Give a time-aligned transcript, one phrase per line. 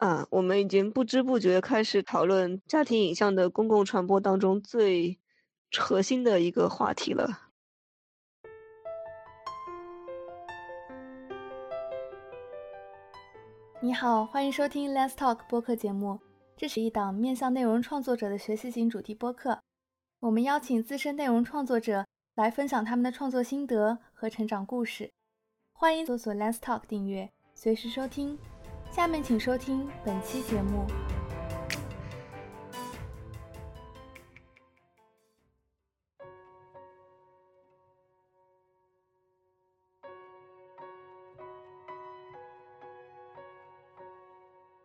[0.00, 5.18] 啊，我们已经不知不觉开始讨论家庭影像的公共传播当中最
[5.76, 7.28] 核心的一个话题了。
[13.82, 16.18] 你好，欢迎收听 Let's Talk 播客节目。
[16.56, 19.60] 这是一档面向内容创作者的学习型主题播客。
[20.20, 25.12] 我们邀请资深内容创作者来分享他们的创作心得和成长故事。
[25.74, 28.38] 欢迎搜索 Let's Talk 订阅，随时收听。
[28.90, 30.84] 下面请收听本期节目。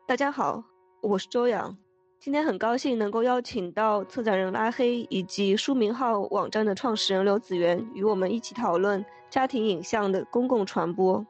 [0.05, 0.63] 大家好，
[1.01, 1.75] 我是周洋。
[2.19, 11.25] 今天很高兴能够邀请到策展人拉黑以及书名号网站的创始人刘子源，与我们一起讨论家庭影像的公共传播。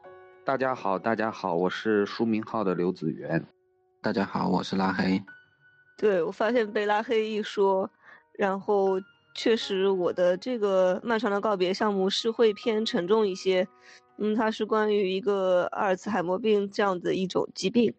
[0.46, 3.44] 大家好，大家好，我是书名号的刘子源。
[4.00, 5.20] 大家好，我是拉黑。
[5.98, 7.90] 对我发现被拉黑一说，
[8.30, 8.92] 然后
[9.34, 13.66] 确实我的这个漫长的告别项目是会偏沉重一些。
[14.18, 17.92] 嗯，它是关于一个阿尔茨海默病这样的一种疾病，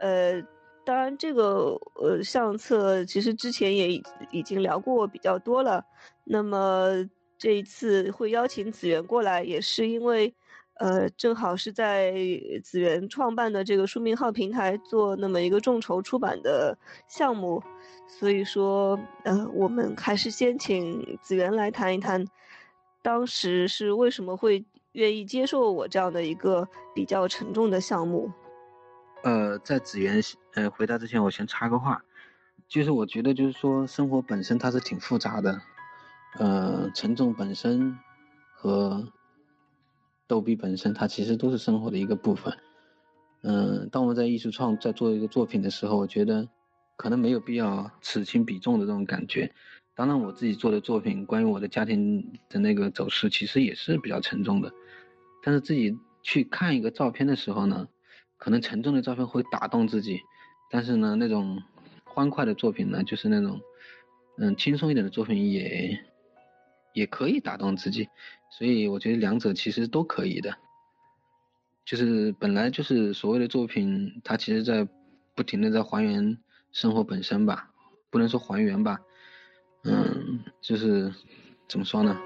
[0.00, 0.42] 呃。
[0.84, 5.84] 当然，这个呃相册其实之前也已经聊过比较多了。
[6.24, 10.34] 那么这一次会邀请子源过来，也是因为，
[10.82, 12.12] 呃，正好是在
[12.64, 17.62] 子源创办的这个书名号平台做那么一个众筹出版的项目，
[18.08, 22.26] 所以说，呃，我们还是先请子源来谈一谈，
[23.00, 28.28] 当时是为什么会愿意接受我这样的一个比较沉重的项目。
[29.22, 30.20] 呃，在子源
[30.54, 32.02] 呃回答之前，我先插个话，
[32.66, 35.60] 就是我觉得就是说生活本身它是挺复杂的，
[36.40, 37.96] 呃，沉重本身
[38.52, 39.06] 和
[40.32, 42.56] 逗比本身，它其实都是生活的一个部分。
[43.42, 46.48] 嗯，当我们在艺术创在做一个作品的时候，我觉得
[46.96, 49.52] 可能没有必要此轻彼重的这种感觉。
[49.94, 54.72] 当然，我自己做的作品关于我的家庭的那个走势，其实也是比较沉重的。
[55.42, 57.86] 但是自己去看一个照片的时候呢？
[58.38, 60.18] 可能沉重的照片会打动自己，
[60.70, 61.62] 但是呢，那种
[62.04, 63.60] 欢快的作品呢，就是那种
[64.38, 66.02] 嗯轻松一点的作品也
[66.92, 68.08] 也可以打动自己，
[68.50, 70.54] 所以我觉得两者其实都可以的。
[71.84, 74.86] 就是本来就是所谓的作品，它其实在
[75.34, 76.38] 不停的在还原
[76.70, 77.70] 生活本身吧，
[78.10, 79.00] 不能说还原吧，
[79.84, 81.12] 嗯，就是
[81.68, 82.16] 怎么说呢？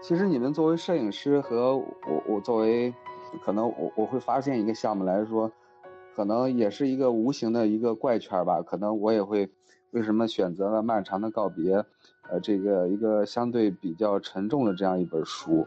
[0.00, 2.94] 其实你们作为摄影师和我，我作为，
[3.44, 5.50] 可能我我会发现一个项目来说，
[6.14, 8.62] 可能也是一个无形的一个怪圈吧。
[8.62, 9.50] 可能我也会，
[9.90, 11.84] 为什么选择了漫长的告别，
[12.30, 15.66] 呃，这个一个相对比较沉重的这样一本书。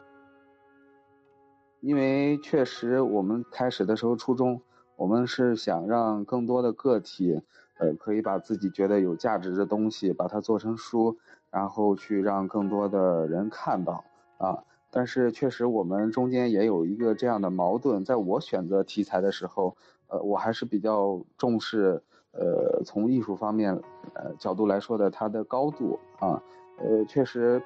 [1.79, 4.61] 因为确实我们开始的时候初衷，
[4.95, 7.41] 我们是想让更多的个体，
[7.79, 11.17] 呃，可以把自己觉得有价值的东西，把它做成书，
[11.49, 14.03] 然后去让更多的人看到。
[14.37, 19.75] 啊，但是确实我们中间也有一个这样的矛盾，在我选择题材的时候，
[20.07, 22.03] 呃，我还是比较重视，
[22.33, 23.73] 呃，从艺术方面，
[24.13, 26.43] 呃角度来说的它的高度啊，
[26.77, 27.63] 呃，确实，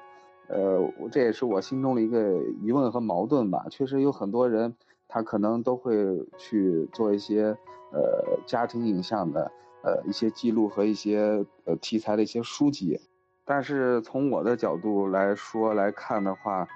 [0.48, 3.66] 呃，这也是我心中的一个疑问和矛盾吧。
[3.70, 4.72] 确实有很多人，
[5.08, 5.94] 他可能都会
[6.38, 7.56] 去做一些，
[7.92, 9.50] 呃，家庭影像的，
[9.82, 13.00] 呃，一些记录和一些呃题材的一些书籍。
[13.44, 16.66] 但是从我的角度来说来看的话，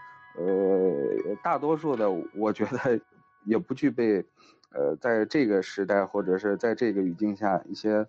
[0.40, 2.98] 呃，大多数的我觉得
[3.44, 4.24] 也不具备，
[4.72, 8.06] 呃，在这个时代或者是在这个语境下一些，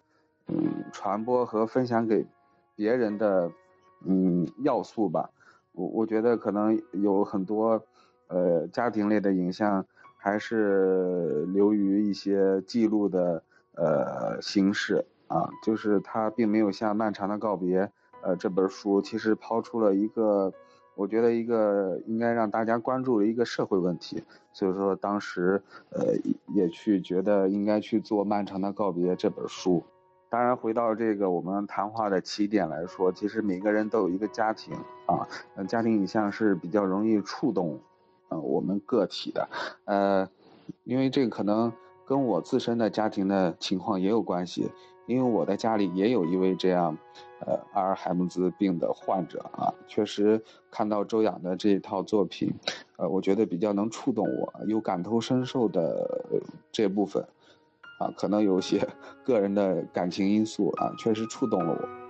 [0.48, 2.26] 嗯，传播和分享给
[2.74, 3.52] 别人的，
[4.06, 5.30] 嗯，要素吧。
[5.74, 7.84] 我我觉得可能有很多，
[8.28, 9.86] 呃，家庭类的影像
[10.18, 13.44] 还是流于一些记录的，
[13.76, 17.92] 呃，形式啊，就是它并没有像漫长的告别。
[18.22, 20.54] 呃，这本书其实抛出了一个，
[21.02, 25.60] 我觉得一个应该让大家关注的一个社会问题，所以说当时
[25.90, 26.14] 呃
[26.54, 29.82] 也去觉得应该去做《漫长的告别》这本书。
[30.30, 34.76] 当然，回到这个我们谈话的起点来说，其实每个人都有一个家庭
[35.08, 35.28] 啊，
[35.68, 37.80] 家庭影像是比较容易触动，
[38.30, 39.50] 呃，我们个体的，
[39.86, 40.30] 呃，
[40.84, 41.74] 因为这个可能
[42.06, 44.70] 跟我自身的家庭的情况也有关系。
[45.12, 46.98] 因为我的家里也有一位这样，
[47.46, 50.42] 呃，阿尔海默兹病的患者啊，确实
[50.72, 52.50] 看到周洋的这一套作品，
[52.96, 57.22] 呃，我觉得比较能触动我，有感同身受的这部分，
[58.00, 58.88] 啊，可能有些
[59.26, 62.01] 个人的感情因素啊，确实触动了我。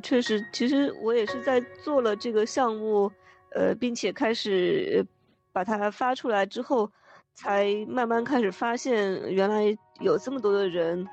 [0.00, 3.10] 确实，其实我也是在做了这个项目，
[3.50, 5.06] 呃，并且开始
[5.52, 6.90] 把它发出来之后，
[7.34, 11.06] 才慢慢开始发现，原来有这么多的人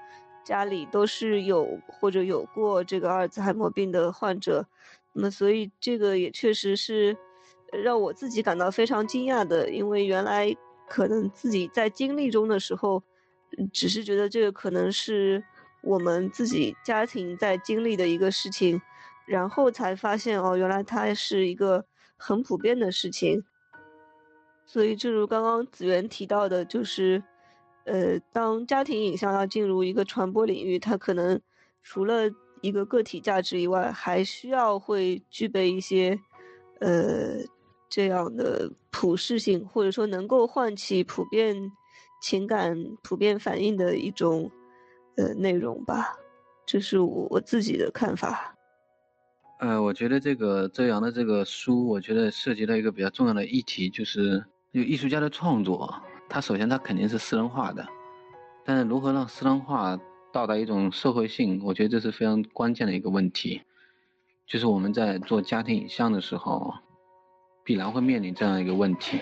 [0.43, 4.65] 家里都是有或者有过这个阿尔兹海默病的患者，
[5.13, 7.15] 那么所以这个也确实是
[7.71, 10.55] 让我自己感到非常惊讶的，因为原来
[10.87, 13.03] 可能自己在经历中的时候，
[13.73, 15.43] 只是觉得这个可能是。
[15.81, 18.79] 我们自己家庭在经历的一个事情，
[19.25, 21.85] 然后才发现哦，原来它是一个
[22.17, 23.43] 很普遍的事情。
[24.65, 27.21] 所以，正如刚刚子源提到的，就是，
[27.85, 31.41] 呃，当家庭影像要进入一个传播领域，它可能
[31.83, 32.29] 除了
[32.61, 36.17] 一个个体价值以外，还需要会具备一些，
[36.79, 37.37] 呃，
[37.89, 41.71] 这样的普适性，或者说能够唤起普遍
[42.21, 44.49] 情感、普遍反应的一种。
[45.17, 46.15] 呃内容吧，
[46.65, 48.55] 这是我我自己的看法。
[49.59, 54.43] 呃，我觉得这个周洋的这个书，我觉得涉及到一个比较重要的议题，就是
[54.73, 57.85] 就艺术家的创作，他首先他肯定是私人化的，
[58.65, 59.99] 但是如何让私人化
[60.31, 63.61] 到达一种社会性，我觉得这是非常关键的一个问题。
[64.47, 66.73] 就是我们在做家庭影像的时候，
[67.63, 69.19] 必然会面临这样一个问题。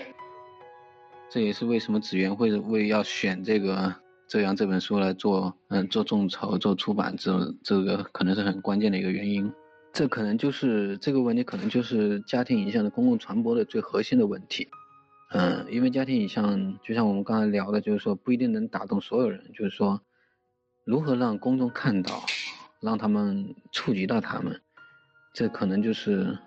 [1.28, 3.94] 这也是为什么子源会为要选这个。
[4.30, 9.52] 这样这本书来做，嗯，做众筹、做出版，这这个可能是很关键的一个原因。
[9.92, 14.68] 这可能就是这个问题，可能就是家庭影像的公共传播的最核心的问题。
[15.32, 19.50] 嗯，因为家庭影像就像我们刚才聊的，就是说不一定能打动所有人。
[19.52, 20.00] 就是说，
[20.84, 22.24] 如何让公众看到，
[22.80, 24.60] 让他们触及到他们，
[25.34, 26.38] 这可能就是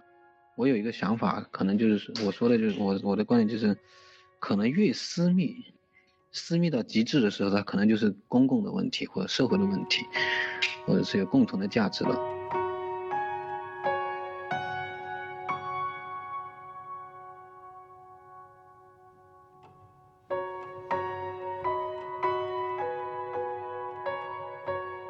[0.55, 3.77] 我有一个想法，可能就是我说的就是我我的观点就是，
[4.39, 5.57] 可能越私密。
[6.35, 10.03] 私密到极致的时候，它可能就是公共的问题，或者社会的问题，
[10.87, 12.19] 或者是有共同的价值了。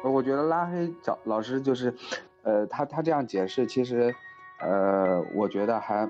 [0.02, 1.92] 我觉得拉黑找老师就是，
[2.42, 4.14] 呃，他他这样解释，其实，
[4.60, 6.08] 呃，我觉得还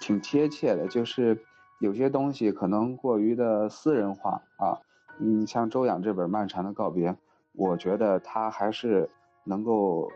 [0.00, 1.38] 挺贴切的，就是。
[1.80, 4.78] 有些东西可能过于的私人化啊，
[5.18, 7.10] 嗯，像周养这本《漫长的告别》，
[7.54, 9.08] 我觉得他还是
[9.44, 10.10] 能够，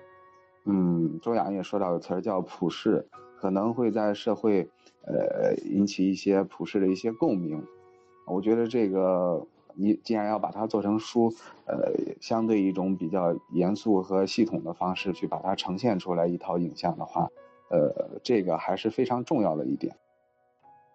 [0.67, 3.09] 嗯，周养也说到个词儿叫普世，
[3.41, 4.69] 可能会在社会，
[5.07, 7.65] 呃，引起一些普世的一些共鸣。
[8.27, 11.33] 我觉得这个你既然要把它做成书，
[11.65, 17.31] 呃，相对一种比较严肃和系统的方式去把它呈现出来一套影像的话，
[17.71, 19.97] 呃，这个还是非常重要的一点。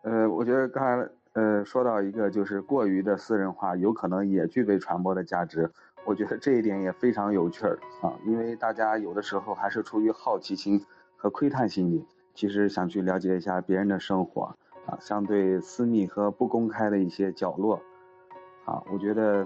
[0.01, 5.69] 呃，我觉得刚才呃说到一个就是过于的私人化，有可能也具备传播的价值。
[6.05, 10.83] 我觉得这一点也非常有趣儿啊，因为大家有的时候还是出于好奇心
[11.17, 14.55] 和窥探心理，其实想去了解一下别人的生活
[14.85, 17.75] 啊，相对私密和不公开的一些角落
[18.65, 19.45] 啊，我觉得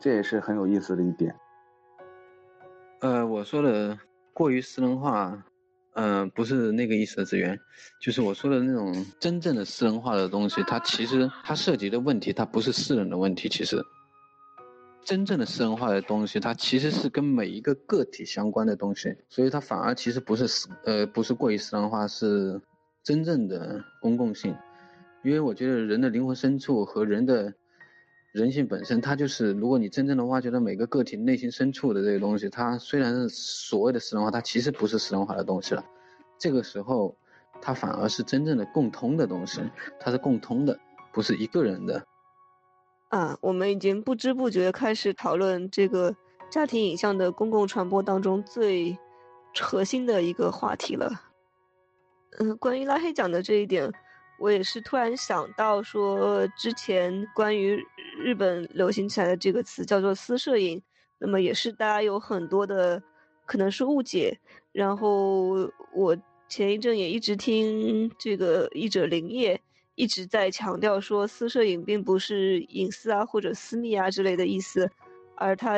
[0.00, 1.34] 这也是很有意思的一点。
[3.00, 3.96] 呃，我说的
[4.34, 5.45] 过于私人化。
[5.96, 7.58] 嗯，不是那个意思的资源，
[7.98, 13.82] 就是我说的那种真正的私人化的东西，它其实它涉及的问题，它不是私人的问题，其实
[15.02, 22.60] 真正的私人化的东西，它其实是跟每一个个体相关的东西，所以它反而其实不是私，呃，不是过于私人化，是
[23.02, 24.54] 真正的公共性，
[25.24, 27.54] 因为我觉得人的灵魂深处和人的。
[28.36, 35.82] 人性本身，它就是，如果你真正的挖掘到每个个体内心深处的这个东西，它虽然是所谓的私人化，它其实不是私人化的东西了。
[36.36, 37.16] 这个时候，
[37.62, 39.62] 它反而是真正的共通的东西，
[39.98, 40.78] 它是共通的，
[41.14, 42.06] 不是一个人的。
[43.08, 46.14] 啊，我们已经不知不觉开始讨论这个
[46.50, 48.98] 家庭影像的公共传播当中最
[49.58, 51.10] 核心的一个话题了。
[52.38, 53.90] 嗯，关于拉黑讲的这一点。
[54.38, 57.82] 我也是突然想到，说之前关于
[58.26, 60.82] 日本流行起来的这个词叫做私摄影，
[61.20, 63.00] 那么也是大家有很多的
[63.44, 64.36] 可能是误解。
[64.72, 66.16] 然后我
[66.48, 69.60] 前一阵也一直听这个译者林业
[69.94, 74.90] 一直在强调说，私摄影并不是隐私啊或者私密啊之类的意思，
[75.36, 75.74] 而它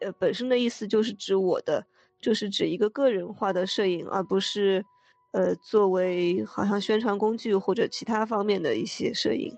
[0.00, 1.86] 呃本身的意思就是指我的，
[2.20, 4.84] 就是指一个个人化的摄影，而不是。
[5.32, 9.54] 呃，作为好像宣传工具或者其他方面的一些摄影，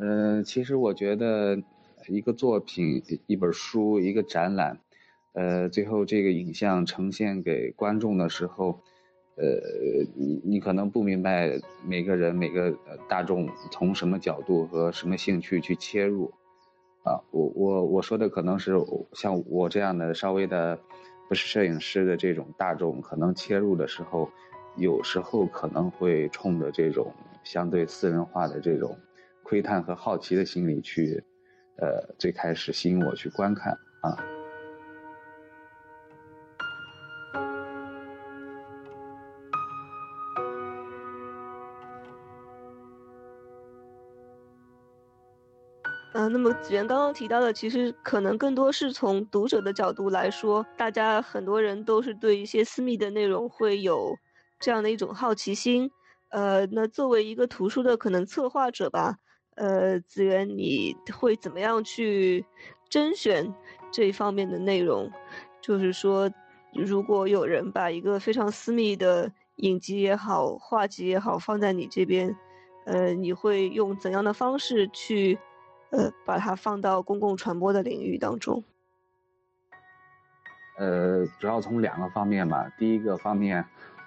[0.00, 1.58] 呃，其实我觉得
[2.08, 4.78] 一个作品、一本书、一个展览，
[5.32, 8.80] 呃，最后这个影像呈现给观众的时候，
[9.36, 9.44] 呃，
[10.14, 12.76] 你你可能不明白每个人每个
[13.08, 16.32] 大众从什么角度和什么兴趣去切入，
[17.02, 18.74] 啊，我我我说的可能是
[19.12, 20.78] 像我这样的稍微的。
[21.28, 24.30] 不是摄影师的这种大众，可能切入的时候，
[24.76, 27.12] 有时候可能会冲着这种
[27.42, 28.96] 相对私人化的这种
[29.48, 31.22] 窥探和好奇的心理去，
[31.78, 33.72] 呃，最开始吸引我去观看
[34.02, 34.18] 啊。
[46.28, 54.16] 那么子源刚刚提到的，其实可能更多是从读者的角度来说，大家很多人都是对一些私密的内容会有
[54.58, 55.88] 这样的一种好奇心。
[56.30, 59.18] 呃，那作为一个图书的可能策划者吧，
[59.56, 62.44] 呃，子源你会怎么样去
[62.88, 63.52] 甄选
[63.90, 65.10] 这一方面的内容？
[65.60, 66.30] 就是说，
[66.72, 72.34] 如果有人把一个非常私密的影集也好、画集也好放在你这边，
[72.86, 75.38] 呃，你会用怎样的方式去？
[75.90, 78.64] 呃，把它放到公共传播的领域当中。
[80.78, 82.68] 呃，主要从两个方面吧。
[82.76, 83.64] 第一个方面，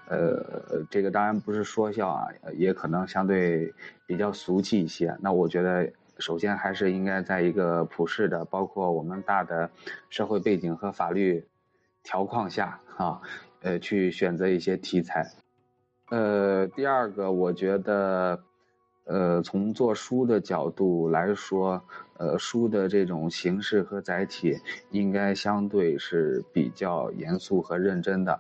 [0.09, 3.73] 呃，这个当然不是说笑啊，也可能相对
[4.05, 5.15] 比较俗气一些。
[5.21, 9.69] 那我觉得，首先还是应该在一个普世的，包括我们大的
[10.09, 11.47] 社会背景和法律
[12.03, 13.21] 条框下啊，
[13.61, 15.25] 呃，去选择一些题材。
[16.09, 18.43] 呃，第二个，我觉得。
[19.05, 21.83] 呃，从做书的角度来说，
[22.17, 24.55] 呃，书的这种形式和载体
[24.91, 28.39] 应该相对是比较严肃和认真的，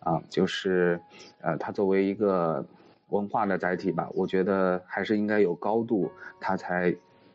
[0.00, 1.00] 啊，就是，
[1.40, 2.64] 呃，它作为一个
[3.08, 6.94] 文化的载体吧，我觉得还是应该有高度，它才，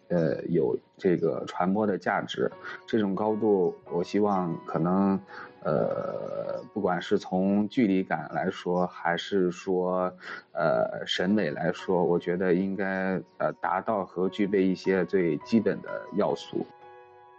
[0.10, 2.52] 呃，有这个传播的价值。
[2.86, 5.20] 这种高度，我希望可能。
[5.68, 10.14] 呃，不管是从距离感来说，还是说，
[10.52, 16.64] 呃，审美来说，我觉得应该呃达到和具备一些最基本的要素。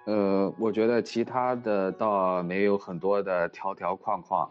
[0.07, 4.51] 呃，我觉得其他的倒没有很多的条条框框。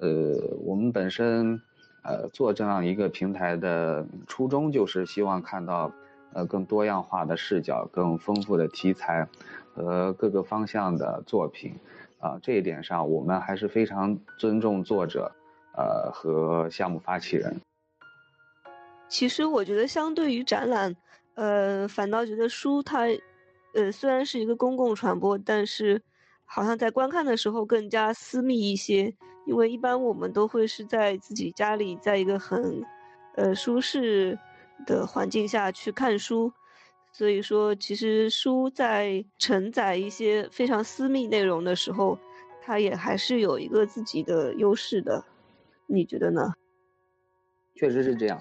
[0.00, 1.60] 呃，我们本身
[2.02, 5.92] 呃做这样一个平台的初衷就是希望看到
[6.32, 9.28] 呃更多样化的视角、更丰富的题材
[9.74, 11.74] 和各个方向的作品。
[12.18, 15.32] 啊，这一点上我们还是非常尊重作者，
[15.74, 17.58] 呃和项目发起人。
[19.08, 20.94] 其实我觉得，相对于展览，
[21.34, 23.06] 呃，反倒觉得书它，
[23.72, 26.00] 呃，虽然是一个公共传播，但是
[26.44, 29.14] 好像在观看的时候更加私密一些，
[29.46, 32.82] 因为一般我们都会是在自己家里，在一个很，
[33.36, 34.38] 呃，舒适
[34.86, 36.52] 的环境下去看书。
[37.12, 42.16] 所以说，其实书在承载一些非常私密内容的时候，
[42.62, 45.24] 它也还是有一个自己的优势的，
[45.86, 46.52] 你觉得呢？
[47.74, 48.38] 确实是这样，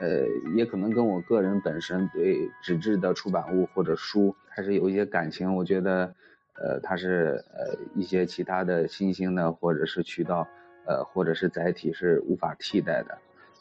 [0.00, 0.24] 呃，
[0.56, 5.54] 也可能跟我个人本身对纸质的出版物或者书还是有一些感情。
[5.54, 6.14] 我觉得，
[6.58, 10.46] 呃，它是呃一些其他的新兴的或者是渠道，
[10.86, 13.18] 呃，或者是载体是无法替代的，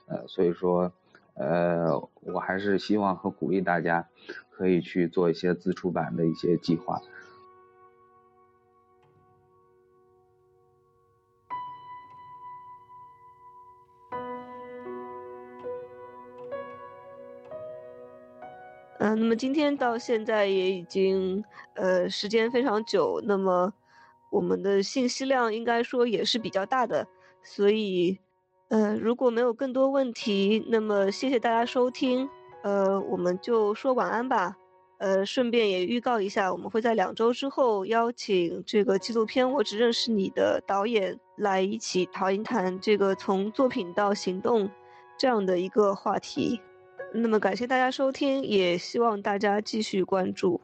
[0.08, 0.92] 呃，所以说，
[1.34, 4.08] 呃，我还是希望和鼓励大家。
[4.58, 7.02] 可以去做一些自出版的一些计划。
[19.16, 21.44] 那么今天到现在也已经
[21.76, 23.74] 呃时间非常久，那么
[24.30, 27.08] 我们的信息量应该说也是比较大的，
[27.42, 28.20] 所以
[28.70, 32.30] 呃如果没有更多问题，那么谢谢大家收听。
[32.64, 34.58] 呃，我们就说晚安吧。
[34.98, 44.70] 呃，顺便也预告一下，我们会在两周之后邀请这个纪录片《我只认识你》的导演来一起谈一谈这个从作品到行动
[45.18, 46.60] 这样的一个话题。
[47.18, 50.60] 那么感谢大家收听，也希望大家继续关注。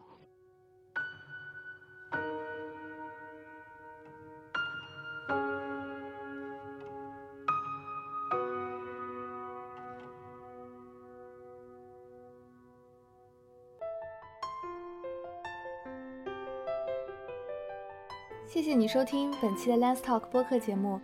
[18.46, 21.00] 谢谢你收听本期的 Let's Talk 播客节目。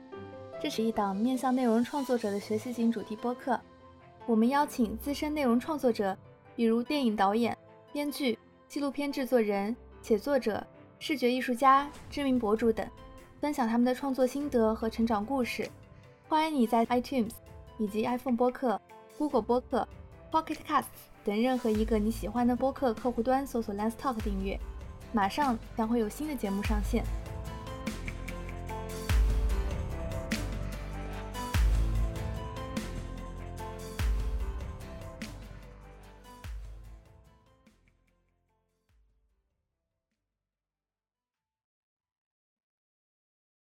[0.61, 3.57] 这是一档面向内容创作者的学习型主题播客。
[4.27, 6.15] 我们邀请资深内容创作者，
[6.53, 7.57] 比如电影导演、
[7.93, 10.61] 编剧、纪录片制作人、写作者、
[10.99, 12.85] 视觉艺术家、知名博主等，
[13.39, 15.65] 分享他们的创作心得和成长故事。
[16.27, 17.31] 欢迎你在 iTunes
[17.77, 18.79] 以及 iPhone 播客、
[19.17, 19.87] Google 播客、
[20.29, 20.83] Pocket Cast
[21.23, 24.59] 等任何一个你喜欢的播客客户端搜索 Let's Talk 订阅。
[25.13, 27.01] 马上将会有新的节目上线。